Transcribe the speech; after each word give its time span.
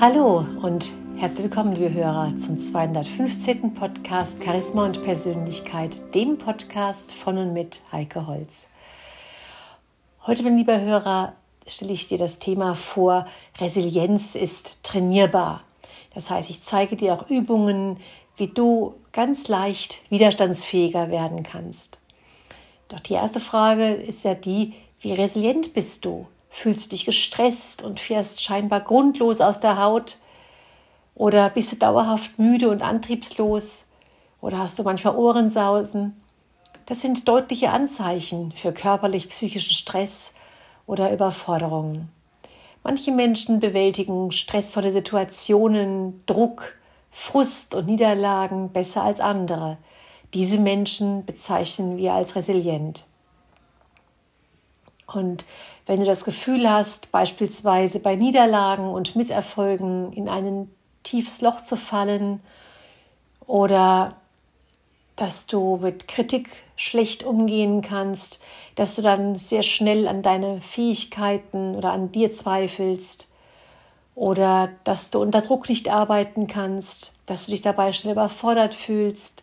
Hallo 0.00 0.46
und 0.62 0.94
herzlich 1.16 1.42
willkommen, 1.42 1.74
liebe 1.74 1.92
Hörer, 1.92 2.32
zum 2.36 2.56
215. 2.56 3.74
Podcast 3.74 4.44
Charisma 4.44 4.84
und 4.84 5.02
Persönlichkeit, 5.02 6.14
dem 6.14 6.38
Podcast 6.38 7.12
von 7.12 7.36
und 7.36 7.52
mit 7.52 7.82
Heike 7.90 8.28
Holz. 8.28 8.68
Heute, 10.24 10.44
mein 10.44 10.56
lieber 10.56 10.80
Hörer, 10.80 11.32
stelle 11.66 11.94
ich 11.94 12.06
dir 12.06 12.16
das 12.16 12.38
Thema 12.38 12.76
vor, 12.76 13.26
Resilienz 13.58 14.36
ist 14.36 14.84
trainierbar. 14.84 15.64
Das 16.14 16.30
heißt, 16.30 16.48
ich 16.48 16.62
zeige 16.62 16.94
dir 16.94 17.14
auch 17.14 17.28
Übungen, 17.28 17.96
wie 18.36 18.46
du 18.46 18.94
ganz 19.10 19.48
leicht 19.48 20.08
widerstandsfähiger 20.10 21.10
werden 21.10 21.42
kannst. 21.42 22.00
Doch 22.86 23.00
die 23.00 23.14
erste 23.14 23.40
Frage 23.40 23.94
ist 23.94 24.24
ja 24.24 24.34
die, 24.34 24.74
wie 25.00 25.14
resilient 25.14 25.74
bist 25.74 26.04
du? 26.04 26.28
Fühlst 26.50 26.86
du 26.86 26.90
dich 26.90 27.04
gestresst 27.04 27.82
und 27.82 28.00
fährst 28.00 28.42
scheinbar 28.42 28.80
grundlos 28.80 29.40
aus 29.40 29.60
der 29.60 29.82
Haut? 29.82 30.18
Oder 31.14 31.50
bist 31.50 31.72
du 31.72 31.76
dauerhaft 31.76 32.38
müde 32.38 32.68
und 32.68 32.82
antriebslos? 32.82 33.86
Oder 34.40 34.58
hast 34.58 34.78
du 34.78 34.82
manchmal 34.82 35.16
Ohrensausen? 35.16 36.20
Das 36.86 37.00
sind 37.00 37.28
deutliche 37.28 37.70
Anzeichen 37.70 38.52
für 38.52 38.72
körperlich-psychischen 38.72 39.74
Stress 39.74 40.32
oder 40.86 41.12
Überforderungen. 41.12 42.10
Manche 42.82 43.10
Menschen 43.10 43.60
bewältigen 43.60 44.32
stressvolle 44.32 44.92
Situationen, 44.92 46.22
Druck, 46.24 46.74
Frust 47.10 47.74
und 47.74 47.86
Niederlagen 47.86 48.72
besser 48.72 49.02
als 49.02 49.20
andere. 49.20 49.76
Diese 50.34 50.58
Menschen 50.58 51.24
bezeichnen 51.26 51.96
wir 51.96 52.14
als 52.14 52.36
resilient. 52.36 53.06
Und 55.06 55.44
wenn 55.88 56.00
du 56.00 56.06
das 56.06 56.24
Gefühl 56.24 56.70
hast, 56.70 57.10
beispielsweise 57.12 58.00
bei 58.00 58.14
Niederlagen 58.14 58.88
und 58.88 59.16
Misserfolgen 59.16 60.12
in 60.12 60.28
ein 60.28 60.70
tiefes 61.02 61.40
Loch 61.40 61.64
zu 61.64 61.78
fallen 61.78 62.40
oder 63.46 64.16
dass 65.16 65.46
du 65.46 65.78
mit 65.78 66.06
Kritik 66.06 66.50
schlecht 66.76 67.24
umgehen 67.24 67.80
kannst, 67.80 68.44
dass 68.74 68.96
du 68.96 69.02
dann 69.02 69.38
sehr 69.38 69.62
schnell 69.62 70.06
an 70.06 70.20
deine 70.20 70.60
Fähigkeiten 70.60 71.74
oder 71.74 71.90
an 71.90 72.12
dir 72.12 72.32
zweifelst 72.32 73.32
oder 74.14 74.68
dass 74.84 75.10
du 75.10 75.22
unter 75.22 75.40
Druck 75.40 75.70
nicht 75.70 75.88
arbeiten 75.88 76.48
kannst, 76.48 77.14
dass 77.24 77.46
du 77.46 77.52
dich 77.52 77.62
dabei 77.62 77.92
schnell 77.92 78.12
überfordert 78.12 78.74
fühlst 78.74 79.42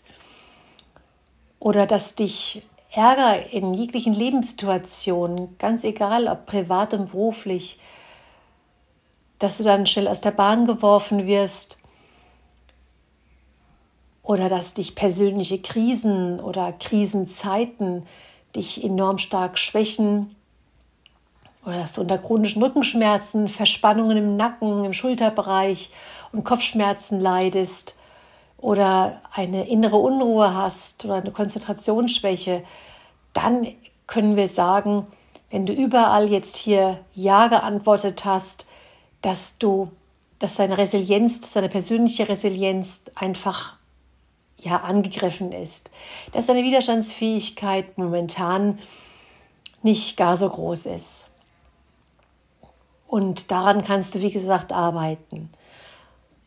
oder 1.60 1.88
dass 1.88 2.14
dich 2.14 2.62
Ärger 2.96 3.52
in 3.52 3.74
jeglichen 3.74 4.14
Lebenssituationen, 4.14 5.58
ganz 5.58 5.84
egal 5.84 6.28
ob 6.28 6.46
privat 6.46 6.94
und 6.94 7.12
beruflich, 7.12 7.80
dass 9.40 9.58
du 9.58 9.64
dann 9.64 9.86
schnell 9.86 10.08
aus 10.08 10.22
der 10.22 10.32
Bahn 10.32 10.66
geworfen 10.66 11.28
wirst 11.28 11.78
oder 14.24 14.50
dass 14.50 14.74
dich 14.74 14.96
persönliche 14.96 15.62
Krisen 15.62 16.40
oder 16.40 16.74
Krisenzeiten 16.74 18.08
dich 18.56 18.84
enorm 18.84 19.18
stark 19.18 19.58
schwächen 19.58 20.36
oder 21.66 21.78
dass 21.78 21.94
du 21.94 22.02
unter 22.02 22.18
chronischen 22.18 22.64
Rückenschmerzen, 22.64 23.50
Verspannungen 23.50 24.18
im 24.18 24.38
Nacken, 24.38 24.86
im 24.86 24.94
Schulterbereich 24.94 25.92
und 26.32 26.44
Kopfschmerzen 26.44 27.20
leidest 27.20 28.00
oder 28.58 29.22
eine 29.34 29.68
innere 29.68 29.98
Unruhe 29.98 30.54
hast 30.54 31.06
oder 31.06 31.16
eine 31.16 31.32
Konzentrationsschwäche, 31.32 32.64
dann 33.36 33.68
können 34.08 34.36
wir 34.38 34.48
sagen, 34.48 35.06
wenn 35.52 35.68
du 35.68 35.74
überall 35.74 36.30
jetzt 36.30 36.58
hier 36.58 37.00
Ja 37.14 37.48
geantwortet 37.48 38.26
hast, 38.26 38.68
dass 39.22 39.60
du, 39.60 39.92
dass 40.40 40.56
deine 40.56 40.78
Resilienz, 40.78 41.42
dass 41.42 41.54
deine 41.54 41.70
persönliche 41.70 42.28
Resilienz 42.28 43.06
einfach 43.14 43.76
ja 44.58 44.78
angegriffen 44.78 45.52
ist, 45.52 45.92
dass 46.32 46.48
deine 46.48 46.64
Widerstandsfähigkeit 46.64 47.98
momentan 47.98 48.80
nicht 49.84 50.18
gar 50.18 50.38
so 50.38 50.50
groß 50.50 50.88
ist. 50.88 51.30
Und 53.08 53.52
daran 53.52 53.84
kannst 53.84 54.16
du, 54.16 54.22
wie 54.22 54.32
gesagt, 54.32 54.72
arbeiten. 54.72 55.50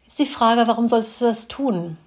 Jetzt 0.06 0.18
die 0.18 0.26
Frage, 0.26 0.66
warum 0.66 0.88
solltest 0.88 1.20
du 1.20 1.26
das 1.26 1.48
tun? 1.48 1.98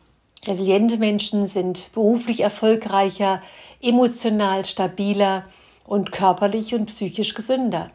Resiliente 0.45 0.97
Menschen 0.97 1.45
sind 1.45 1.91
beruflich 1.93 2.39
erfolgreicher, 2.39 3.41
emotional 3.81 4.65
stabiler 4.65 5.45
und 5.85 6.11
körperlich 6.11 6.73
und 6.73 6.87
psychisch 6.87 7.33
gesünder. 7.33 7.91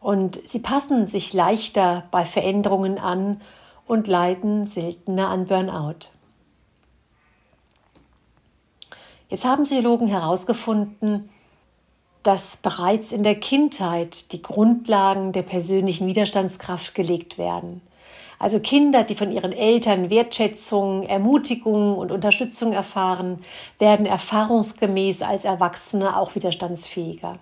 Und 0.00 0.46
sie 0.46 0.58
passen 0.58 1.06
sich 1.06 1.32
leichter 1.32 2.04
bei 2.10 2.24
Veränderungen 2.24 2.98
an 2.98 3.40
und 3.86 4.06
leiden 4.06 4.66
seltener 4.66 5.28
an 5.28 5.46
Burnout. 5.46 6.10
Jetzt 9.28 9.44
haben 9.44 9.64
Psychologen 9.64 10.06
herausgefunden, 10.06 11.30
dass 12.22 12.58
bereits 12.58 13.12
in 13.12 13.22
der 13.22 13.38
Kindheit 13.38 14.32
die 14.32 14.42
Grundlagen 14.42 15.32
der 15.32 15.42
persönlichen 15.42 16.06
Widerstandskraft 16.06 16.94
gelegt 16.94 17.36
werden. 17.36 17.82
Also 18.38 18.60
Kinder, 18.60 19.04
die 19.04 19.14
von 19.14 19.32
ihren 19.32 19.52
Eltern 19.52 20.10
Wertschätzung, 20.10 21.04
Ermutigung 21.04 21.96
und 21.96 22.12
Unterstützung 22.12 22.72
erfahren, 22.72 23.44
werden 23.78 24.06
erfahrungsgemäß 24.06 25.22
als 25.22 25.44
Erwachsene 25.44 26.16
auch 26.16 26.34
widerstandsfähiger. 26.34 27.38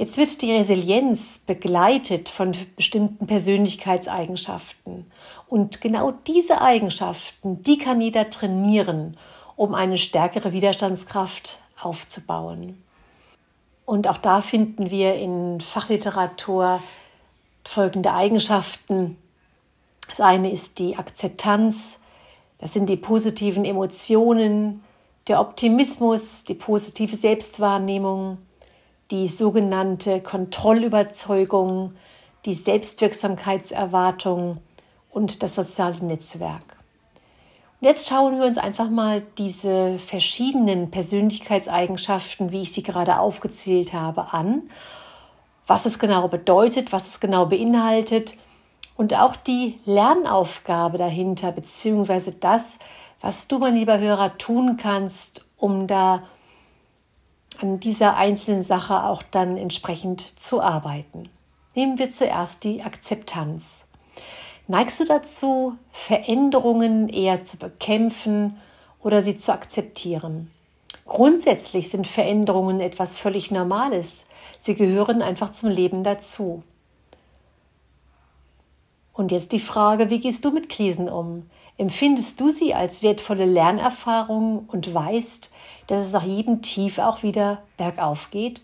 Jetzt 0.00 0.16
wird 0.16 0.40
die 0.40 0.52
Resilienz 0.52 1.40
begleitet 1.40 2.30
von 2.30 2.56
bestimmten 2.74 3.26
Persönlichkeitseigenschaften. 3.26 5.12
Und 5.46 5.82
genau 5.82 6.12
diese 6.26 6.62
Eigenschaften, 6.62 7.60
die 7.60 7.76
kann 7.76 8.00
jeder 8.00 8.30
trainieren, 8.30 9.18
um 9.56 9.74
eine 9.74 9.98
stärkere 9.98 10.52
Widerstandskraft 10.52 11.58
aufzubauen. 11.82 12.82
Und 13.84 14.08
auch 14.08 14.16
da 14.16 14.40
finden 14.40 14.90
wir 14.90 15.16
in 15.16 15.60
Fachliteratur 15.60 16.80
folgende 17.64 18.12
Eigenschaften. 18.12 19.16
Das 20.08 20.20
eine 20.20 20.50
ist 20.50 20.78
die 20.78 20.96
Akzeptanz, 20.96 21.98
das 22.58 22.72
sind 22.72 22.90
die 22.90 22.96
positiven 22.96 23.64
Emotionen, 23.64 24.82
der 25.28 25.40
Optimismus, 25.40 26.44
die 26.44 26.54
positive 26.54 27.16
Selbstwahrnehmung, 27.16 28.38
die 29.10 29.28
sogenannte 29.28 30.20
Kontrollüberzeugung, 30.20 31.94
die 32.44 32.54
Selbstwirksamkeitserwartung 32.54 34.58
und 35.10 35.42
das 35.42 35.54
soziale 35.54 36.04
Netzwerk. 36.04 36.76
Und 37.80 37.88
jetzt 37.88 38.08
schauen 38.08 38.38
wir 38.38 38.46
uns 38.46 38.58
einfach 38.58 38.90
mal 38.90 39.22
diese 39.38 39.98
verschiedenen 39.98 40.90
Persönlichkeitseigenschaften, 40.90 42.52
wie 42.52 42.62
ich 42.62 42.72
sie 42.72 42.82
gerade 42.82 43.18
aufgezählt 43.18 43.94
habe, 43.94 44.32
an 44.32 44.64
was 45.70 45.86
es 45.86 46.00
genau 46.00 46.26
bedeutet, 46.26 46.90
was 46.90 47.10
es 47.10 47.20
genau 47.20 47.46
beinhaltet 47.46 48.34
und 48.96 49.14
auch 49.14 49.36
die 49.36 49.78
Lernaufgabe 49.84 50.98
dahinter, 50.98 51.52
beziehungsweise 51.52 52.32
das, 52.32 52.80
was 53.20 53.46
du, 53.46 53.60
mein 53.60 53.76
lieber 53.76 54.00
Hörer, 54.00 54.36
tun 54.36 54.78
kannst, 54.78 55.46
um 55.56 55.86
da 55.86 56.24
an 57.60 57.78
dieser 57.78 58.16
einzelnen 58.16 58.64
Sache 58.64 59.04
auch 59.04 59.22
dann 59.22 59.56
entsprechend 59.56 60.40
zu 60.40 60.60
arbeiten. 60.60 61.28
Nehmen 61.76 62.00
wir 62.00 62.10
zuerst 62.10 62.64
die 62.64 62.82
Akzeptanz. 62.82 63.90
Neigst 64.66 64.98
du 64.98 65.04
dazu, 65.04 65.76
Veränderungen 65.92 67.08
eher 67.08 67.44
zu 67.44 67.58
bekämpfen 67.58 68.58
oder 69.04 69.22
sie 69.22 69.36
zu 69.36 69.52
akzeptieren? 69.52 70.50
Grundsätzlich 71.06 71.90
sind 71.90 72.08
Veränderungen 72.08 72.80
etwas 72.80 73.16
völlig 73.16 73.52
Normales. 73.52 74.26
Sie 74.60 74.74
gehören 74.74 75.22
einfach 75.22 75.50
zum 75.52 75.70
Leben 75.70 76.04
dazu. 76.04 76.62
Und 79.12 79.32
jetzt 79.32 79.52
die 79.52 79.60
Frage, 79.60 80.10
wie 80.10 80.20
gehst 80.20 80.44
du 80.44 80.50
mit 80.50 80.68
Krisen 80.68 81.08
um? 81.08 81.48
Empfindest 81.78 82.40
du 82.40 82.50
sie 82.50 82.74
als 82.74 83.02
wertvolle 83.02 83.46
Lernerfahrung 83.46 84.66
und 84.68 84.92
weißt, 84.92 85.50
dass 85.86 86.00
es 86.00 86.12
nach 86.12 86.24
jedem 86.24 86.62
Tief 86.62 86.98
auch 86.98 87.22
wieder 87.22 87.62
bergauf 87.76 88.30
geht? 88.30 88.62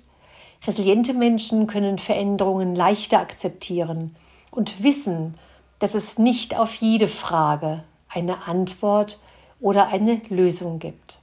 Resiliente 0.67 1.15
Menschen 1.15 1.67
können 1.67 1.99
Veränderungen 1.99 2.75
leichter 2.75 3.21
akzeptieren 3.21 4.17
und 4.51 4.83
wissen, 4.83 5.35
dass 5.79 5.95
es 5.95 6.19
nicht 6.19 6.57
auf 6.57 6.75
jede 6.75 7.09
Frage 7.09 7.85
eine 8.09 8.47
Antwort 8.47 9.21
oder 9.61 9.89
eine 9.89 10.21
Lösung 10.29 10.79
gibt. 10.79 11.21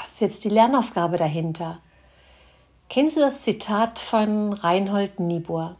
Was 0.00 0.12
ist 0.12 0.20
jetzt 0.20 0.44
die 0.44 0.50
Lernaufgabe 0.50 1.16
dahinter? 1.16 1.78
Kennst 2.92 3.16
du 3.16 3.20
das 3.20 3.40
Zitat 3.40 3.98
von 3.98 4.52
Reinhold 4.52 5.18
Niebuhr? 5.18 5.76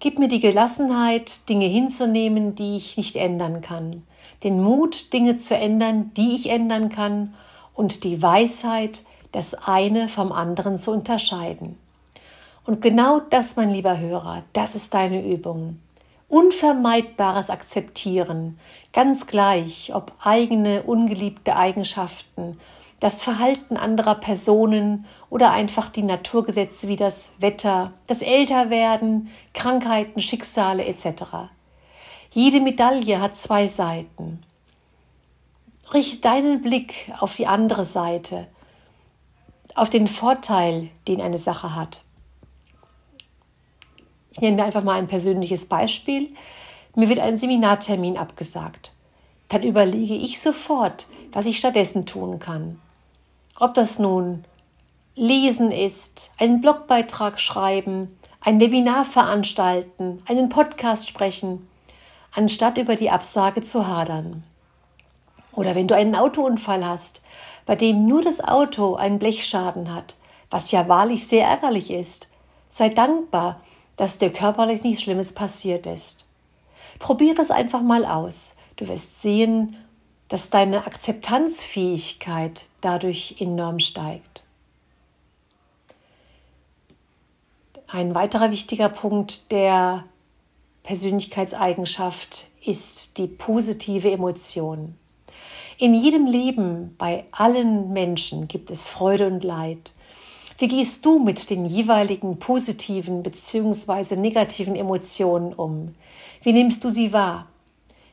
Gib 0.00 0.18
mir 0.18 0.26
die 0.26 0.40
Gelassenheit, 0.40 1.48
Dinge 1.48 1.66
hinzunehmen, 1.66 2.56
die 2.56 2.76
ich 2.76 2.96
nicht 2.96 3.14
ändern 3.14 3.60
kann, 3.60 4.02
den 4.42 4.60
Mut, 4.60 5.12
Dinge 5.12 5.36
zu 5.36 5.56
ändern, 5.56 6.10
die 6.16 6.34
ich 6.34 6.48
ändern 6.48 6.88
kann, 6.88 7.34
und 7.72 8.02
die 8.02 8.20
Weisheit, 8.20 9.04
das 9.30 9.54
eine 9.54 10.08
vom 10.08 10.32
anderen 10.32 10.76
zu 10.76 10.90
unterscheiden. 10.90 11.78
Und 12.64 12.82
genau 12.82 13.20
das, 13.20 13.54
mein 13.54 13.70
lieber 13.70 13.96
Hörer, 13.96 14.42
das 14.54 14.74
ist 14.74 14.92
deine 14.94 15.24
Übung. 15.24 15.78
Unvermeidbares 16.26 17.48
Akzeptieren, 17.48 18.58
ganz 18.92 19.28
gleich, 19.28 19.94
ob 19.94 20.10
eigene 20.20 20.82
ungeliebte 20.82 21.54
Eigenschaften, 21.54 22.58
das 23.02 23.24
Verhalten 23.24 23.76
anderer 23.76 24.14
Personen 24.14 25.06
oder 25.28 25.50
einfach 25.50 25.88
die 25.88 26.04
Naturgesetze 26.04 26.86
wie 26.86 26.94
das 26.94 27.32
Wetter, 27.40 27.92
das 28.06 28.22
Älterwerden, 28.22 29.28
Krankheiten, 29.54 30.20
Schicksale 30.20 30.84
etc. 30.84 31.50
Jede 32.30 32.60
Medaille 32.60 33.20
hat 33.20 33.34
zwei 33.34 33.66
Seiten. 33.66 34.44
Richte 35.92 36.18
deinen 36.18 36.62
Blick 36.62 37.12
auf 37.18 37.34
die 37.34 37.48
andere 37.48 37.84
Seite, 37.84 38.46
auf 39.74 39.90
den 39.90 40.06
Vorteil, 40.06 40.88
den 41.08 41.20
eine 41.20 41.38
Sache 41.38 41.74
hat. 41.74 42.04
Ich 44.30 44.40
nenne 44.40 44.62
einfach 44.62 44.84
mal 44.84 44.96
ein 44.96 45.08
persönliches 45.08 45.66
Beispiel. 45.66 46.28
Mir 46.94 47.08
wird 47.08 47.18
ein 47.18 47.36
Seminartermin 47.36 48.16
abgesagt. 48.16 48.92
Dann 49.48 49.64
überlege 49.64 50.14
ich 50.14 50.40
sofort, 50.40 51.08
was 51.32 51.46
ich 51.46 51.58
stattdessen 51.58 52.06
tun 52.06 52.38
kann. 52.38 52.78
Ob 53.58 53.74
das 53.74 53.98
nun 53.98 54.44
Lesen 55.14 55.72
ist, 55.72 56.32
einen 56.38 56.60
Blogbeitrag 56.60 57.38
schreiben, 57.38 58.16
ein 58.40 58.60
Webinar 58.60 59.04
veranstalten, 59.04 60.22
einen 60.26 60.48
Podcast 60.48 61.08
sprechen, 61.08 61.68
anstatt 62.32 62.78
über 62.78 62.96
die 62.96 63.10
Absage 63.10 63.62
zu 63.62 63.86
hadern. 63.86 64.42
Oder 65.52 65.74
wenn 65.74 65.86
du 65.86 65.94
einen 65.94 66.16
Autounfall 66.16 66.84
hast, 66.84 67.22
bei 67.66 67.76
dem 67.76 68.06
nur 68.06 68.22
das 68.22 68.42
Auto 68.42 68.94
einen 68.94 69.18
Blechschaden 69.18 69.94
hat, 69.94 70.16
was 70.50 70.70
ja 70.70 70.88
wahrlich 70.88 71.28
sehr 71.28 71.46
ärgerlich 71.46 71.90
ist, 71.90 72.30
sei 72.68 72.88
dankbar, 72.88 73.60
dass 73.96 74.18
dir 74.18 74.30
körperlich 74.30 74.82
nichts 74.82 75.02
Schlimmes 75.02 75.34
passiert 75.34 75.86
ist. 75.86 76.26
Probiere 76.98 77.42
es 77.42 77.50
einfach 77.50 77.82
mal 77.82 78.06
aus. 78.06 78.56
Du 78.76 78.88
wirst 78.88 79.20
sehen, 79.20 79.76
dass 80.28 80.50
deine 80.50 80.86
Akzeptanzfähigkeit 80.86 82.66
dadurch 82.82 83.36
enorm 83.38 83.78
steigt. 83.78 84.42
Ein 87.88 88.14
weiterer 88.14 88.50
wichtiger 88.50 88.88
Punkt 88.88 89.50
der 89.50 90.04
Persönlichkeitseigenschaft 90.82 92.48
ist 92.64 93.18
die 93.18 93.26
positive 93.26 94.10
Emotion. 94.10 94.96
In 95.78 95.94
jedem 95.94 96.26
Leben, 96.26 96.94
bei 96.96 97.24
allen 97.32 97.92
Menschen 97.92 98.48
gibt 98.48 98.70
es 98.70 98.88
Freude 98.88 99.26
und 99.26 99.44
Leid. 99.44 99.92
Wie 100.58 100.68
gehst 100.68 101.04
du 101.04 101.18
mit 101.18 101.50
den 101.50 101.66
jeweiligen 101.66 102.38
positiven 102.38 103.22
bzw. 103.22 104.16
negativen 104.16 104.76
Emotionen 104.76 105.52
um? 105.52 105.94
Wie 106.42 106.52
nimmst 106.52 106.84
du 106.84 106.90
sie 106.90 107.12
wahr? 107.12 107.48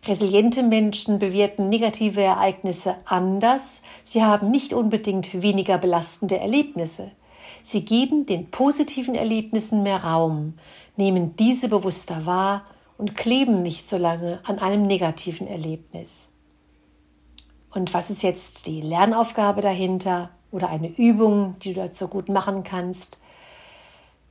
Resiliente 0.05 0.63
Menschen 0.63 1.19
bewerten 1.19 1.67
negative 1.69 2.21
Ereignisse 2.21 2.95
anders. 3.05 3.81
Sie 4.03 4.23
haben 4.23 4.49
nicht 4.49 4.73
unbedingt 4.73 5.41
weniger 5.41 5.77
belastende 5.77 6.39
Erlebnisse. 6.39 7.11
Sie 7.63 7.83
geben 7.83 8.25
den 8.25 8.49
positiven 8.49 9.15
Erlebnissen 9.15 9.83
mehr 9.83 10.03
Raum, 10.03 10.53
nehmen 10.95 11.35
diese 11.35 11.67
bewusster 11.67 12.25
wahr 12.25 12.65
und 12.97 13.15
kleben 13.15 13.61
nicht 13.61 13.89
so 13.89 13.97
lange 13.97 14.39
an 14.43 14.59
einem 14.59 14.87
negativen 14.87 15.47
Erlebnis. 15.47 16.29
Und 17.71 17.93
was 17.93 18.09
ist 18.09 18.23
jetzt 18.23 18.67
die 18.67 18.81
Lernaufgabe 18.81 19.61
dahinter 19.61 20.31
oder 20.51 20.69
eine 20.69 20.89
Übung, 20.89 21.55
die 21.59 21.73
du 21.73 21.81
dazu 21.81 22.07
gut 22.07 22.29
machen 22.29 22.63
kannst? 22.63 23.19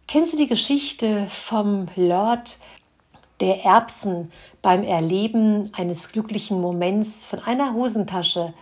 Kennst 0.07 0.33
du 0.33 0.37
die 0.39 0.47
Geschichte 0.47 1.27
vom 1.29 1.89
Lord, 1.95 2.59
der 3.41 3.65
Erbsen 3.65 4.33
beim 4.63 4.83
Erleben 4.83 5.71
eines 5.75 6.11
glücklichen 6.11 6.61
Moments 6.61 7.25
von 7.25 7.41
einer 7.41 7.75
Hosentasche 7.75 8.55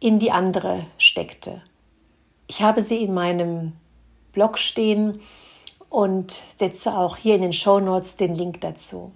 in 0.00 0.18
die 0.18 0.30
andere 0.30 0.86
steckte? 0.98 1.62
Ich 2.46 2.62
habe 2.62 2.82
sie 2.82 3.02
in 3.02 3.14
meinem 3.14 3.72
Blog 4.32 4.58
stehen 4.58 5.20
und 5.90 6.42
setze 6.56 6.94
auch 6.94 7.16
hier 7.16 7.34
in 7.34 7.42
den 7.42 7.52
Show 7.52 7.80
Notes 7.80 8.16
den 8.16 8.34
Link 8.34 8.60
dazu. 8.60 9.12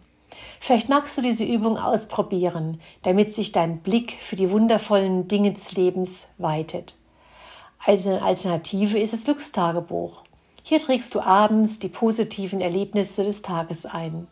Vielleicht 0.61 0.89
magst 0.89 1.19
du 1.19 1.23
diese 1.23 1.45
Übung 1.45 1.77
ausprobieren, 1.77 2.81
damit 3.03 3.35
sich 3.35 3.53
dein 3.53 3.81
Blick 3.81 4.13
für 4.21 4.37
die 4.37 4.51
wundervollen 4.51 5.29
Dinge 5.29 5.53
des 5.53 5.73
Lebens 5.73 6.29
weitet. 6.39 6.97
Eine 7.85 8.23
Alternative 8.23 8.99
ist 8.99 9.13
das 9.13 9.25
Glückstagebuch. 9.25 10.23
Hier 10.63 10.79
trägst 10.79 11.15
du 11.15 11.21
abends 11.21 11.81
die 11.81 11.89
positiven 11.89 12.61
Erlebnisse 12.61 13.25
des 13.25 13.43
Tages 13.43 13.87
ein. 13.87 14.29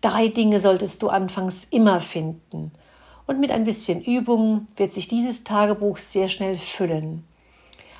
Drei 0.00 0.28
Dinge 0.28 0.60
solltest 0.60 1.02
du 1.02 1.08
anfangs 1.08 1.64
immer 1.64 2.00
finden. 2.00 2.72
Und 3.26 3.40
mit 3.40 3.50
ein 3.50 3.64
bisschen 3.64 4.02
Übung 4.02 4.68
wird 4.76 4.94
sich 4.94 5.08
dieses 5.08 5.44
Tagebuch 5.44 5.98
sehr 5.98 6.28
schnell 6.28 6.56
füllen. 6.56 7.26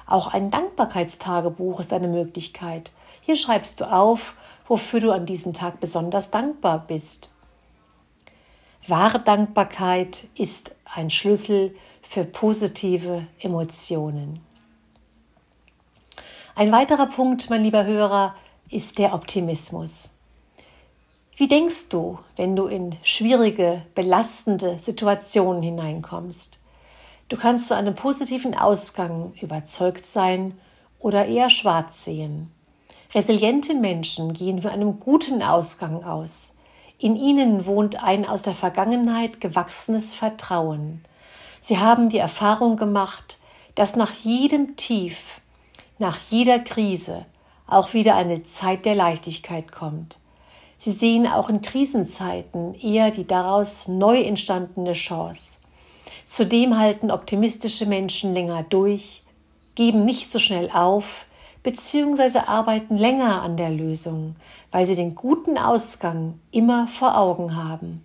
Auch 0.06 0.28
ein 0.32 0.50
Dankbarkeitstagebuch 0.50 1.80
ist 1.80 1.92
eine 1.92 2.08
Möglichkeit. 2.08 2.92
Hier 3.20 3.36
schreibst 3.36 3.80
du 3.80 3.92
auf, 3.92 4.34
wofür 4.66 5.00
du 5.00 5.10
an 5.10 5.26
diesem 5.26 5.52
Tag 5.52 5.80
besonders 5.80 6.30
dankbar 6.30 6.84
bist. 6.86 7.34
Wahre 8.86 9.20
Dankbarkeit 9.20 10.28
ist 10.34 10.70
ein 10.86 11.10
Schlüssel 11.10 11.76
für 12.00 12.24
positive 12.24 13.26
Emotionen. 13.40 14.40
Ein 16.54 16.72
weiterer 16.72 17.06
Punkt, 17.06 17.50
mein 17.50 17.62
lieber 17.62 17.84
Hörer, 17.84 18.34
ist 18.70 18.98
der 18.98 19.12
Optimismus. 19.12 20.17
Wie 21.38 21.46
denkst 21.46 21.90
du, 21.90 22.18
wenn 22.34 22.56
du 22.56 22.66
in 22.66 22.96
schwierige, 23.00 23.82
belastende 23.94 24.80
Situationen 24.80 25.62
hineinkommst? 25.62 26.58
Du 27.28 27.36
kannst 27.36 27.68
zu 27.68 27.76
einem 27.76 27.94
positiven 27.94 28.56
Ausgang 28.56 29.32
überzeugt 29.40 30.04
sein 30.04 30.58
oder 30.98 31.26
eher 31.26 31.48
schwarz 31.48 32.02
sehen. 32.02 32.50
Resiliente 33.14 33.74
Menschen 33.74 34.32
gehen 34.32 34.62
von 34.62 34.72
einem 34.72 34.98
guten 34.98 35.40
Ausgang 35.40 36.02
aus. 36.02 36.56
In 36.98 37.14
ihnen 37.14 37.66
wohnt 37.66 38.02
ein 38.02 38.28
aus 38.28 38.42
der 38.42 38.54
Vergangenheit 38.54 39.40
gewachsenes 39.40 40.14
Vertrauen. 40.14 41.04
Sie 41.60 41.78
haben 41.78 42.08
die 42.08 42.18
Erfahrung 42.18 42.76
gemacht, 42.76 43.38
dass 43.76 43.94
nach 43.94 44.12
jedem 44.24 44.74
Tief, 44.74 45.40
nach 46.00 46.18
jeder 46.30 46.58
Krise 46.58 47.26
auch 47.68 47.94
wieder 47.94 48.16
eine 48.16 48.42
Zeit 48.42 48.84
der 48.84 48.96
Leichtigkeit 48.96 49.70
kommt. 49.70 50.18
Sie 50.78 50.92
sehen 50.92 51.26
auch 51.26 51.48
in 51.48 51.60
Krisenzeiten 51.60 52.74
eher 52.74 53.10
die 53.10 53.26
daraus 53.26 53.88
neu 53.88 54.20
entstandene 54.20 54.92
Chance. 54.92 55.58
Zudem 56.26 56.78
halten 56.78 57.10
optimistische 57.10 57.84
Menschen 57.84 58.32
länger 58.32 58.62
durch, 58.62 59.22
geben 59.74 60.04
nicht 60.04 60.30
so 60.30 60.38
schnell 60.38 60.70
auf, 60.70 61.26
beziehungsweise 61.64 62.48
arbeiten 62.48 62.96
länger 62.96 63.42
an 63.42 63.56
der 63.56 63.70
Lösung, 63.70 64.36
weil 64.70 64.86
sie 64.86 64.94
den 64.94 65.14
guten 65.14 65.58
Ausgang 65.58 66.38
immer 66.52 66.86
vor 66.86 67.18
Augen 67.18 67.56
haben, 67.56 68.04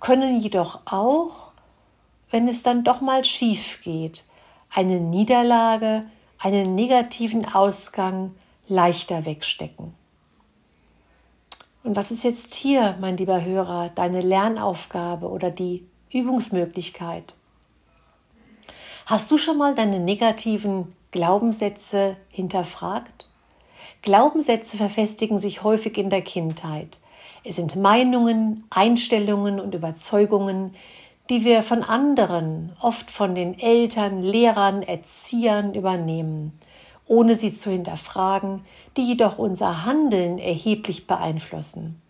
können 0.00 0.38
jedoch 0.38 0.80
auch, 0.86 1.52
wenn 2.30 2.48
es 2.48 2.62
dann 2.62 2.84
doch 2.84 3.00
mal 3.00 3.24
schief 3.24 3.80
geht, 3.82 4.24
eine 4.72 4.98
Niederlage, 4.98 6.04
einen 6.38 6.74
negativen 6.74 7.46
Ausgang 7.46 8.34
leichter 8.66 9.24
wegstecken. 9.24 9.94
Und 11.84 11.96
was 11.96 12.10
ist 12.10 12.24
jetzt 12.24 12.54
hier, 12.54 12.96
mein 12.98 13.18
lieber 13.18 13.44
Hörer, 13.44 13.90
deine 13.94 14.22
Lernaufgabe 14.22 15.28
oder 15.28 15.50
die 15.50 15.86
Übungsmöglichkeit? 16.10 17.34
Hast 19.04 19.30
du 19.30 19.36
schon 19.36 19.58
mal 19.58 19.74
deine 19.74 20.00
negativen 20.00 20.96
Glaubenssätze 21.10 22.16
hinterfragt? 22.30 23.28
Glaubenssätze 24.00 24.78
verfestigen 24.78 25.38
sich 25.38 25.62
häufig 25.62 25.98
in 25.98 26.08
der 26.08 26.22
Kindheit. 26.22 26.98
Es 27.44 27.56
sind 27.56 27.76
Meinungen, 27.76 28.64
Einstellungen 28.70 29.60
und 29.60 29.74
Überzeugungen, 29.74 30.74
die 31.28 31.44
wir 31.44 31.62
von 31.62 31.82
anderen, 31.82 32.74
oft 32.80 33.10
von 33.10 33.34
den 33.34 33.58
Eltern, 33.58 34.22
Lehrern, 34.22 34.82
Erziehern 34.82 35.74
übernehmen, 35.74 36.58
ohne 37.06 37.36
sie 37.36 37.52
zu 37.52 37.70
hinterfragen, 37.70 38.64
die 38.96 39.04
jedoch 39.04 39.38
unser 39.38 39.84
Handeln 39.84 40.38
erheblich 40.38 41.06
beeinflussen. 41.06 42.00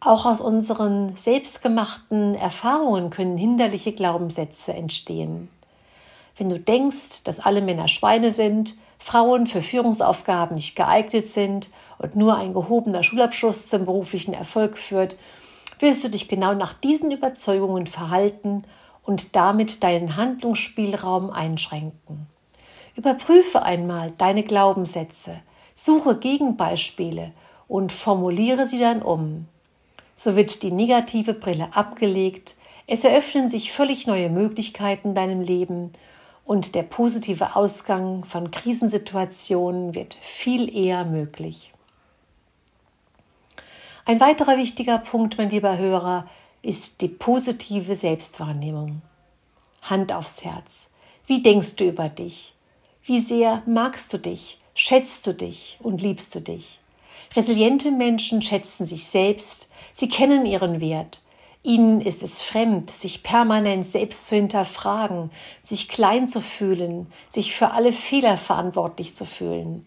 Auch 0.00 0.24
aus 0.24 0.40
unseren 0.40 1.16
selbstgemachten 1.16 2.34
Erfahrungen 2.34 3.10
können 3.10 3.36
hinderliche 3.36 3.92
Glaubenssätze 3.92 4.72
entstehen. 4.72 5.50
Wenn 6.36 6.48
du 6.48 6.58
denkst, 6.58 7.24
dass 7.24 7.40
alle 7.40 7.60
Männer 7.60 7.86
Schweine 7.86 8.30
sind, 8.30 8.76
Frauen 8.98 9.46
für 9.46 9.60
Führungsaufgaben 9.60 10.56
nicht 10.56 10.74
geeignet 10.74 11.28
sind 11.28 11.70
und 11.98 12.16
nur 12.16 12.36
ein 12.36 12.54
gehobener 12.54 13.02
Schulabschluss 13.02 13.66
zum 13.66 13.84
beruflichen 13.84 14.32
Erfolg 14.32 14.78
führt, 14.78 15.18
wirst 15.80 16.04
du 16.04 16.08
dich 16.08 16.28
genau 16.28 16.54
nach 16.54 16.72
diesen 16.72 17.10
Überzeugungen 17.10 17.86
verhalten 17.86 18.64
und 19.02 19.36
damit 19.36 19.82
deinen 19.82 20.16
Handlungsspielraum 20.16 21.30
einschränken. 21.30 22.26
Überprüfe 22.96 23.62
einmal 23.62 24.12
deine 24.18 24.42
Glaubenssätze. 24.42 25.40
Suche 25.82 26.16
Gegenbeispiele 26.16 27.32
und 27.66 27.90
formuliere 27.90 28.68
sie 28.68 28.78
dann 28.78 29.00
um. 29.00 29.48
So 30.14 30.36
wird 30.36 30.62
die 30.62 30.72
negative 30.72 31.32
Brille 31.32 31.70
abgelegt, 31.74 32.56
es 32.86 33.02
eröffnen 33.02 33.48
sich 33.48 33.72
völlig 33.72 34.06
neue 34.06 34.28
Möglichkeiten 34.28 35.08
in 35.08 35.14
deinem 35.14 35.40
Leben 35.40 35.90
und 36.44 36.74
der 36.74 36.82
positive 36.82 37.56
Ausgang 37.56 38.26
von 38.26 38.50
Krisensituationen 38.50 39.94
wird 39.94 40.12
viel 40.20 40.76
eher 40.76 41.06
möglich. 41.06 41.72
Ein 44.04 44.20
weiterer 44.20 44.58
wichtiger 44.58 44.98
Punkt, 44.98 45.38
mein 45.38 45.48
lieber 45.48 45.78
Hörer, 45.78 46.28
ist 46.60 47.00
die 47.00 47.08
positive 47.08 47.96
Selbstwahrnehmung. 47.96 49.00
Hand 49.80 50.12
aufs 50.12 50.44
Herz. 50.44 50.90
Wie 51.26 51.40
denkst 51.40 51.76
du 51.76 51.84
über 51.84 52.10
dich? 52.10 52.54
Wie 53.02 53.20
sehr 53.20 53.62
magst 53.64 54.12
du 54.12 54.18
dich? 54.18 54.59
Schätzt 54.74 55.26
du 55.26 55.34
dich 55.34 55.78
und 55.82 56.00
liebst 56.00 56.34
du 56.34 56.40
dich? 56.40 56.78
Resiliente 57.34 57.90
Menschen 57.90 58.42
schätzen 58.42 58.86
sich 58.86 59.06
selbst, 59.06 59.68
sie 59.92 60.08
kennen 60.08 60.46
ihren 60.46 60.80
Wert, 60.80 61.22
Ihnen 61.62 62.00
ist 62.00 62.22
es 62.22 62.40
fremd, 62.40 62.90
sich 62.90 63.22
permanent 63.22 63.84
selbst 63.84 64.28
zu 64.28 64.34
hinterfragen, 64.34 65.30
sich 65.62 65.90
klein 65.90 66.26
zu 66.26 66.40
fühlen, 66.40 67.12
sich 67.28 67.54
für 67.54 67.72
alle 67.72 67.92
Fehler 67.92 68.38
verantwortlich 68.38 69.14
zu 69.14 69.26
fühlen. 69.26 69.86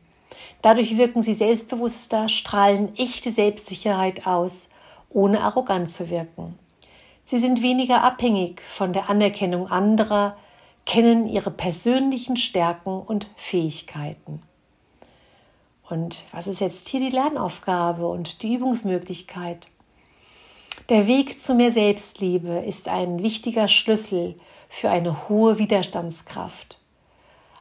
Dadurch 0.61 0.97
wirken 0.97 1.23
sie 1.23 1.33
selbstbewusster, 1.33 2.29
strahlen 2.29 2.95
echte 2.95 3.31
Selbstsicherheit 3.31 4.27
aus, 4.27 4.69
ohne 5.09 5.41
arrogant 5.41 5.89
zu 5.89 6.11
wirken. 6.11 6.59
Sie 7.25 7.39
sind 7.39 7.63
weniger 7.63 8.03
abhängig 8.03 8.61
von 8.61 8.93
der 8.93 9.09
Anerkennung 9.09 9.67
anderer, 9.67 10.37
kennen 10.85 11.27
ihre 11.27 11.51
persönlichen 11.51 12.37
Stärken 12.37 13.01
und 13.01 13.29
Fähigkeiten. 13.35 14.43
Und 15.93 16.23
was 16.31 16.47
ist 16.47 16.59
jetzt 16.59 16.89
hier 16.89 16.99
die 17.01 17.15
Lernaufgabe 17.15 18.07
und 18.07 18.41
die 18.41 18.55
Übungsmöglichkeit? 18.55 19.69
Der 20.89 21.05
Weg 21.05 21.39
zu 21.39 21.53
mehr 21.53 21.71
Selbstliebe 21.71 22.63
ist 22.65 22.87
ein 22.87 23.21
wichtiger 23.21 23.67
Schlüssel 23.67 24.33
für 24.67 24.89
eine 24.89 25.29
hohe 25.29 25.59
Widerstandskraft. 25.59 26.79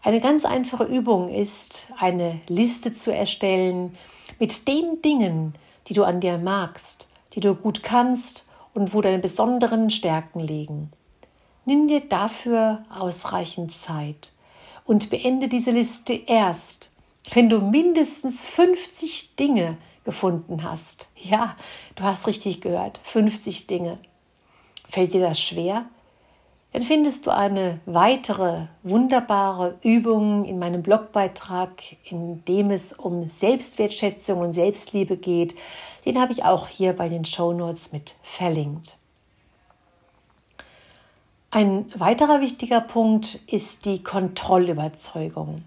Eine 0.03 0.19
ganz 0.19 0.47
einfache 0.47 0.85
Übung 0.85 1.29
ist, 1.29 1.89
eine 1.99 2.41
Liste 2.49 2.95
zu 2.95 3.15
erstellen 3.15 3.99
mit 4.39 4.67
den 4.67 5.03
Dingen, 5.03 5.53
die 5.89 5.93
du 5.93 6.03
an 6.03 6.21
dir 6.21 6.39
magst, 6.39 7.09
die 7.35 7.41
du 7.41 7.55
gut 7.55 7.83
kannst 7.83 8.49
und 8.73 8.95
wo 8.95 9.03
deine 9.03 9.19
besonderen 9.19 9.91
Stärken 9.91 10.41
liegen. 10.41 10.91
Nimm 11.67 11.87
dir 11.87 12.01
dafür 12.01 12.83
ausreichend 12.89 13.75
Zeit 13.75 14.33
und 14.87 15.11
beende 15.11 15.49
diese 15.49 15.71
Liste 15.71 16.15
erst, 16.15 16.92
wenn 17.31 17.49
du 17.49 17.61
mindestens 17.61 18.47
50 18.47 19.37
Dinge 19.37 19.76
gefunden 20.05 20.62
hast. 20.62 21.09
Ja, 21.17 21.57
du 21.95 22.02
hast 22.02 22.26
richtig 22.26 22.61
gehört. 22.61 23.00
50 23.05 23.67
Dinge. 23.67 23.99
Fällt 24.88 25.14
dir 25.14 25.21
das 25.21 25.41
schwer? 25.41 25.87
Dann 26.73 26.83
findest 26.83 27.26
du 27.26 27.31
eine 27.31 27.81
weitere 27.85 28.67
wunderbare 28.83 29.79
Übung 29.83 30.47
in 30.47 30.59
meinem 30.59 30.83
Blogbeitrag, 30.83 31.71
in 32.05 32.45
dem 32.47 32.71
es 32.71 32.95
um 32.95 33.29
Selbstwertschätzung 33.29 34.41
und 34.41 34.55
Selbstliebe 34.55 35.19
geht. 35.19 35.55
Den 36.07 36.21
habe 36.21 36.33
ich 36.33 36.45
auch 36.45 36.69
hier 36.69 36.95
bei 36.95 37.11
den 37.11 37.26
Show 37.26 37.52
Notes 37.52 37.93
mit 37.93 38.17
verlinkt. 38.23 38.97
Ein 41.50 41.93
weiterer 41.95 42.41
wichtiger 42.41 42.81
Punkt 42.81 43.38
ist 43.47 43.85
die 43.85 44.02
Kontrollüberzeugung. 44.02 45.64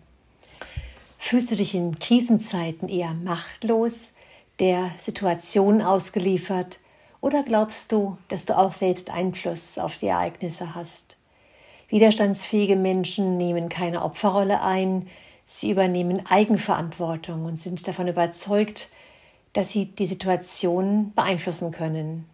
Fühlst 1.27 1.50
du 1.50 1.55
dich 1.55 1.74
in 1.74 1.98
Krisenzeiten 1.98 2.88
eher 2.88 3.15
machtlos, 3.15 4.13
der 4.60 4.91
Situation 5.00 5.82
ausgeliefert 5.82 6.77
oder 7.20 7.41
glaubst 7.41 7.91
du, 7.91 8.20
dass 8.27 8.46
du 8.46 8.55
auch 8.55 8.74
selbst 8.74 9.10
Einfluss 9.10 9.79
auf 9.79 9.98
die 9.98 10.05
Ereignisse 10.05 10.75
hast? 10.75 11.17
Widerstandsfähige 11.89 12.75
Menschen 12.75 13.38
nehmen 13.38 13.70
keine 13.70 14.03
Opferrolle 14.03 14.62
ein, 14.62 15.08
sie 15.48 15.72
übernehmen 15.72 16.24
Eigenverantwortung 16.27 17.46
und 17.46 17.60
sind 17.60 17.88
davon 17.88 18.08
überzeugt, 18.08 18.91
dass 19.53 19.72
sie 19.72 19.86
die 19.88 20.05
Situation 20.05 21.12
beeinflussen 21.15 21.72
können. 21.72 22.29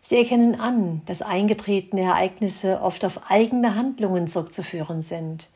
Sie 0.00 0.16
erkennen 0.16 0.58
an, 0.58 1.02
dass 1.04 1.20
eingetretene 1.20 2.04
Ereignisse 2.04 2.80
oft 2.80 3.04
auf 3.04 3.30
eigene 3.30 3.74
Handlungen 3.74 4.28
zurückzuführen 4.28 5.02
sind. 5.02 5.50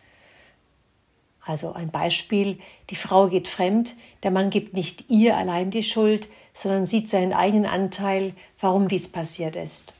Also 1.44 1.72
ein 1.72 1.90
Beispiel, 1.90 2.58
die 2.90 2.96
Frau 2.96 3.28
geht 3.28 3.48
fremd, 3.48 3.94
der 4.22 4.30
Mann 4.30 4.50
gibt 4.50 4.74
nicht 4.74 5.10
ihr 5.10 5.36
allein 5.36 5.70
die 5.70 5.82
Schuld, 5.82 6.28
sondern 6.54 6.86
sieht 6.86 7.10
seinen 7.10 7.32
eigenen 7.32 7.66
Anteil, 7.66 8.34
warum 8.60 8.88
dies 8.88 9.10
passiert 9.10 9.56
ist. 9.56 9.92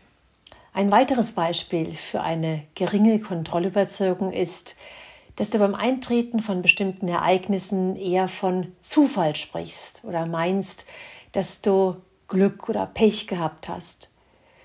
Ein 0.74 0.90
weiteres 0.90 1.32
Beispiel 1.32 1.92
für 1.92 2.22
eine 2.22 2.62
geringe 2.74 3.20
Kontrollüberzeugung 3.20 4.32
ist, 4.32 4.76
dass 5.36 5.50
du 5.50 5.58
beim 5.58 5.74
Eintreten 5.74 6.40
von 6.40 6.62
bestimmten 6.62 7.08
Ereignissen 7.08 7.96
eher 7.96 8.28
von 8.28 8.72
Zufall 8.80 9.34
sprichst 9.34 10.02
oder 10.04 10.26
meinst, 10.26 10.86
dass 11.32 11.62
du 11.62 11.96
Glück 12.28 12.68
oder 12.68 12.86
Pech 12.86 13.26
gehabt 13.26 13.68
hast. 13.68 14.10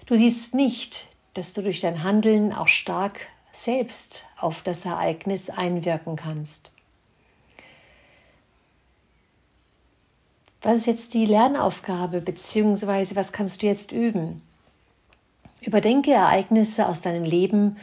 Du 0.06 0.16
siehst 0.16 0.54
nicht, 0.56 1.08
dass 1.34 1.54
du 1.54 1.62
durch 1.62 1.82
dein 1.82 2.04
Handeln 2.04 2.54
auch 2.54 2.68
stark 2.68 3.28
selbst 3.64 4.26
auf 4.38 4.62
das 4.62 4.86
Ereignis 4.86 5.50
einwirken 5.50 6.16
kannst. 6.16 6.72
Was 10.62 10.78
ist 10.78 10.88
jetzt 10.88 11.14
die 11.14 11.26
Lernaufgabe, 11.26 12.22
beziehungsweise 12.22 13.16
was 13.16 13.32
kannst 13.32 13.62
du 13.62 13.68
jetzt 13.68 13.92
üben? 13.92 14.42
Überdenke 15.62 16.12
Ereignisse 16.12 16.88
aus 16.88 17.02
deinem 17.02 17.24
Leben, 17.24 17.78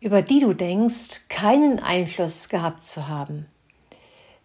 über 0.00 0.22
die 0.22 0.40
du 0.40 0.52
denkst, 0.52 1.28
keinen 1.28 1.80
Einfluss 1.80 2.48
gehabt 2.48 2.84
zu 2.84 3.08
haben. 3.08 3.46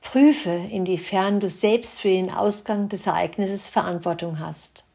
Prüfe, 0.02 0.52
inwiefern 0.52 1.40
du 1.40 1.50
selbst 1.50 2.00
für 2.02 2.10
den 2.10 2.32
Ausgang 2.32 2.90
des 2.90 3.08
Ereignisses 3.08 3.70
Verantwortung 3.70 4.40
hast. 4.40 4.86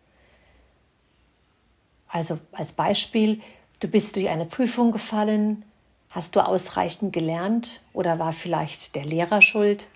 Also 2.08 2.38
als 2.52 2.72
Beispiel, 2.72 3.40
du 3.80 3.88
bist 3.88 4.16
durch 4.16 4.28
eine 4.28 4.44
Prüfung 4.44 4.92
gefallen, 4.92 5.64
hast 6.11 6.37
du 6.37 6.40
ausreichend 6.40 7.12
gelernt 7.12 7.82
oder 7.92 8.18
war 8.18 8.32
vielleicht 8.32 8.94
der 8.94 9.04
Lehrer 9.04 9.42
schuld? 9.42 9.87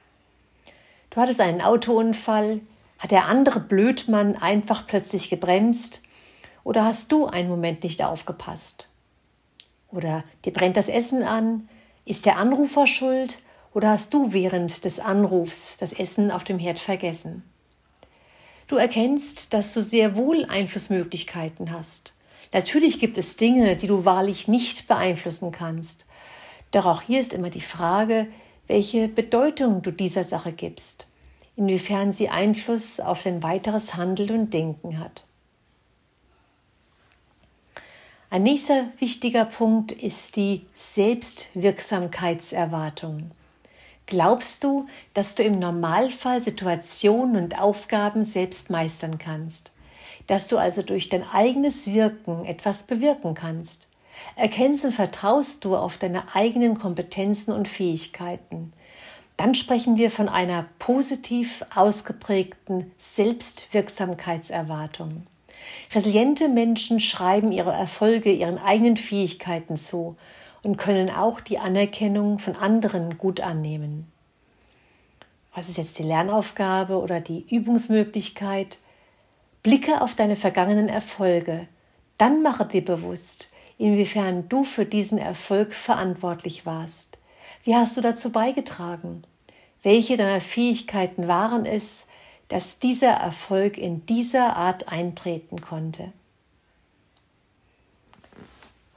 Du 1.10 1.20
hattest 1.20 1.40
einen 1.40 1.60
Autounfall, 1.60 2.60
hat 2.98 3.10
der 3.10 3.26
andere 3.26 3.60
Blödmann 3.60 4.36
einfach 4.36 4.86
plötzlich 4.86 5.28
gebremst 5.28 6.02
oder 6.64 6.84
hast 6.84 7.12
du 7.12 7.26
einen 7.26 7.48
Moment 7.48 7.82
nicht 7.82 8.02
aufgepasst? 8.04 8.88
Oder 9.90 10.24
dir 10.44 10.52
brennt 10.52 10.76
das 10.76 10.88
Essen 10.88 11.22
an, 11.22 11.68
ist 12.04 12.24
der 12.24 12.36
Anrufer 12.38 12.86
schuld 12.86 13.38
oder 13.74 13.90
hast 13.90 14.14
du 14.14 14.32
während 14.32 14.84
des 14.84 15.00
Anrufs 15.00 15.76
das 15.78 15.92
Essen 15.92 16.30
auf 16.30 16.44
dem 16.44 16.58
Herd 16.58 16.78
vergessen? 16.78 17.42
Du 18.68 18.76
erkennst, 18.76 19.52
dass 19.52 19.74
du 19.74 19.82
sehr 19.82 20.16
wohl 20.16 20.46
Einflussmöglichkeiten 20.46 21.72
hast. 21.72 22.14
Natürlich 22.52 23.00
gibt 23.00 23.18
es 23.18 23.36
Dinge, 23.36 23.76
die 23.76 23.86
du 23.86 24.04
wahrlich 24.04 24.46
nicht 24.46 24.86
beeinflussen 24.86 25.52
kannst. 25.52 26.06
Doch 26.70 26.86
auch 26.86 27.02
hier 27.02 27.20
ist 27.20 27.32
immer 27.32 27.50
die 27.50 27.60
Frage, 27.60 28.28
welche 28.66 29.08
Bedeutung 29.08 29.82
du 29.82 29.90
dieser 29.90 30.24
Sache 30.24 30.52
gibst, 30.52 31.08
inwiefern 31.56 32.12
sie 32.12 32.28
Einfluss 32.28 33.00
auf 33.00 33.22
dein 33.22 33.42
weiteres 33.42 33.94
Handeln 33.94 34.30
und 34.30 34.54
Denken 34.54 34.98
hat. 34.98 35.24
Ein 38.30 38.44
nächster 38.44 38.86
wichtiger 38.98 39.44
Punkt 39.44 39.92
ist 39.92 40.36
die 40.36 40.64
Selbstwirksamkeitserwartung. 40.74 43.32
Glaubst 44.06 44.64
du, 44.64 44.86
dass 45.12 45.34
du 45.34 45.42
im 45.42 45.58
Normalfall 45.58 46.40
Situationen 46.40 47.36
und 47.36 47.60
Aufgaben 47.60 48.24
selbst 48.24 48.70
meistern 48.70 49.18
kannst? 49.18 49.72
Dass 50.26 50.48
du 50.48 50.58
also 50.58 50.82
durch 50.82 51.08
dein 51.08 51.24
eigenes 51.28 51.92
Wirken 51.92 52.44
etwas 52.44 52.86
bewirken 52.86 53.34
kannst? 53.34 53.88
Erkennst 54.36 54.84
und 54.84 54.92
vertraust 54.92 55.64
du 55.64 55.74
auf 55.76 55.96
deine 55.96 56.34
eigenen 56.34 56.78
Kompetenzen 56.78 57.52
und 57.52 57.68
Fähigkeiten? 57.68 58.72
Dann 59.36 59.54
sprechen 59.54 59.96
wir 59.96 60.10
von 60.10 60.28
einer 60.28 60.66
positiv 60.78 61.64
ausgeprägten 61.74 62.90
Selbstwirksamkeitserwartung. 63.00 65.26
Resiliente 65.94 66.48
Menschen 66.48 67.00
schreiben 67.00 67.52
ihre 67.52 67.72
Erfolge 67.72 68.32
ihren 68.32 68.58
eigenen 68.58 68.96
Fähigkeiten 68.96 69.76
zu 69.76 70.16
und 70.62 70.76
können 70.76 71.10
auch 71.10 71.40
die 71.40 71.58
Anerkennung 71.58 72.38
von 72.38 72.56
anderen 72.56 73.18
gut 73.18 73.40
annehmen. 73.40 74.06
Was 75.54 75.68
ist 75.68 75.76
jetzt 75.76 75.98
die 75.98 76.04
Lernaufgabe 76.04 76.98
oder 76.98 77.20
die 77.20 77.44
Übungsmöglichkeit? 77.54 78.78
Blicke 79.62 80.00
auf 80.00 80.14
deine 80.14 80.36
vergangenen 80.36 80.88
Erfolge, 80.88 81.68
dann 82.18 82.42
mache 82.42 82.64
dir 82.64 82.84
bewusst, 82.84 83.50
inwiefern 83.78 84.48
du 84.48 84.64
für 84.64 84.84
diesen 84.84 85.18
Erfolg 85.18 85.72
verantwortlich 85.72 86.66
warst. 86.66 87.18
Wie 87.64 87.74
hast 87.74 87.96
du 87.96 88.00
dazu 88.00 88.30
beigetragen? 88.30 89.24
welche 89.82 90.16
deiner 90.16 90.40
Fähigkeiten 90.40 91.28
waren 91.28 91.66
es, 91.66 92.06
dass 92.48 92.78
dieser 92.78 93.10
Erfolg 93.10 93.78
in 93.78 94.06
dieser 94.06 94.56
Art 94.56 94.88
eintreten 94.88 95.60
konnte. 95.60 96.12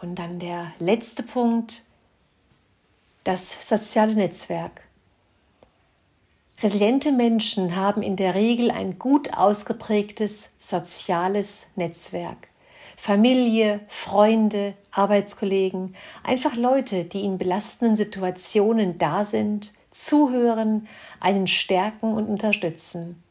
Und 0.02 0.16
dann 0.16 0.40
der 0.40 0.72
letzte 0.80 1.24
Punkt, 1.24 1.84
das 3.24 3.68
soziale 3.68 4.14
Netzwerk. 4.14 4.84
Resiliente 6.64 7.12
Menschen 7.12 7.76
haben 7.76 8.02
in 8.02 8.16
der 8.16 8.34
Regel 8.34 8.72
ein 8.72 8.98
gut 8.98 9.34
ausgeprägtes 9.34 10.54
soziales 10.60 11.68
Netzwerk. 11.76 12.48
Familie, 12.96 13.82
Freunde, 13.90 14.74
Arbeitskollegen, 14.92 15.96
einfach 16.24 16.56
Leute, 16.56 17.04
die 17.04 17.26
in 17.26 17.38
belastenden 17.38 17.98
Situationen 17.98 18.98
da 18.98 19.26
sind, 19.26 19.74
zuhören, 19.92 20.88
einen 21.20 21.48
stärken 21.48 22.14
und 22.14 22.28
unterstützen. 22.28 23.22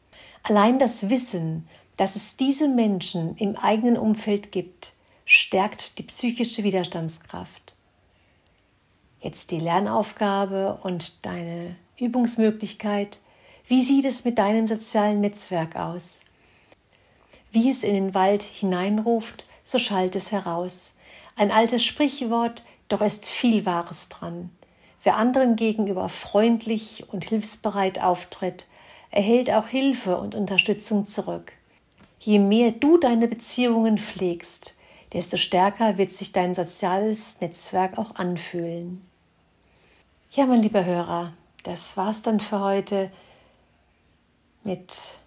Allein 0.43 0.77
das 0.77 1.09
Wissen, 1.09 1.67
dass 1.97 2.15
es 2.15 2.37
diese 2.37 2.67
Menschen 2.67 3.35
im 3.37 3.55
eigenen 3.55 3.97
Umfeld 3.97 4.51
gibt, 4.51 4.93
stärkt 5.25 5.97
die 5.97 6.03
psychische 6.03 6.63
Widerstandskraft. 6.63 7.73
Jetzt 9.19 9.49
die 9.49 9.59
Lernaufgabe 9.59 10.79
und 10.83 11.25
deine 11.25 11.75
Übungsmöglichkeit. 11.97 13.19
Wie 13.67 13.81
sieht 13.81 14.05
es 14.05 14.25
mit 14.25 14.37
deinem 14.37 14.67
sozialen 14.67 15.21
Netzwerk 15.21 15.75
aus? 15.75 16.21
Wie 17.51 17.69
es 17.71 17.83
in 17.83 17.93
den 17.93 18.13
Wald 18.13 18.43
hineinruft, 18.43 19.45
so 19.63 19.79
schallt 19.79 20.15
es 20.15 20.31
heraus. 20.31 20.95
Ein 21.37 21.51
altes 21.51 21.83
Sprichwort, 21.83 22.65
doch 22.89 23.01
ist 23.01 23.27
viel 23.27 23.65
Wahres 23.65 24.09
dran. 24.09 24.49
Wer 25.03 25.15
anderen 25.15 25.55
gegenüber 25.55 26.09
freundlich 26.09 27.05
und 27.11 27.25
hilfsbereit 27.25 28.01
auftritt, 28.01 28.67
erhält 29.09 29.49
auch 29.49 29.67
Hilfe 29.67 30.17
und 30.17 30.35
Unterstützung 30.35 31.05
zurück. 31.05 31.53
Je 32.19 32.39
mehr 32.39 32.71
du 32.71 32.97
deine 32.97 33.27
Beziehungen 33.27 33.97
pflegst, 33.97 34.77
desto 35.13 35.37
stärker 35.37 35.97
wird 35.97 36.11
sich 36.11 36.33
dein 36.33 36.55
soziales 36.55 37.39
Netzwerk 37.39 37.97
auch 37.97 38.15
anfühlen. 38.15 39.01
Ja, 40.31 40.45
mein 40.45 40.61
lieber 40.61 40.83
Hörer, 40.83 41.33
das 41.65 41.97
war's 41.97 42.21
dann 42.21 42.39
für 42.39 42.61
heute 42.61 43.11
mit 44.63 45.17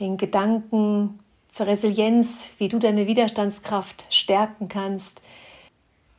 den 0.00 0.16
Gedanken 0.16 1.20
zur 1.48 1.66
Resilienz, 1.66 2.50
wie 2.58 2.68
du 2.68 2.78
deine 2.78 3.06
Widerstandskraft 3.06 4.06
stärken 4.10 4.68
kannst, 4.68 5.22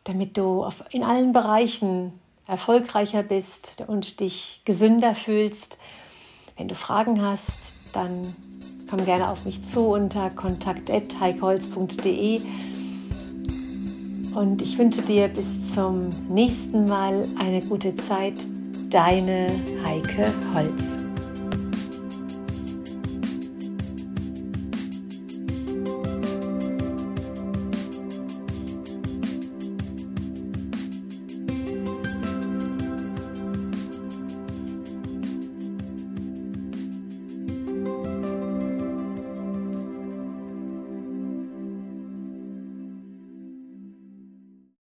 damit 0.05 0.37
du 0.37 0.65
in 0.91 1.03
allen 1.03 1.33
Bereichen 1.33 2.13
erfolgreicher 2.47 3.23
bist 3.23 3.83
und 3.87 4.19
dich 4.19 4.61
gesünder 4.65 5.15
fühlst. 5.15 5.79
Wenn 6.57 6.67
du 6.67 6.75
Fragen 6.75 7.19
hast, 7.21 7.73
dann 7.93 8.35
komm 8.89 9.03
gerne 9.03 9.29
auf 9.29 9.45
mich 9.45 9.63
zu 9.63 9.87
unter 9.87 10.29
kontakt.heikholz.de 10.29 12.41
und 14.35 14.61
ich 14.61 14.77
wünsche 14.77 15.01
dir 15.01 15.27
bis 15.27 15.73
zum 15.73 16.09
nächsten 16.29 16.87
Mal 16.87 17.27
eine 17.39 17.61
gute 17.61 17.95
Zeit. 17.95 18.35
Deine 18.89 19.47
Heike 19.83 20.33
Holz. 20.53 20.97